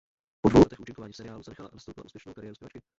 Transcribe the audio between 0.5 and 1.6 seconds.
letech účinkování v seriálu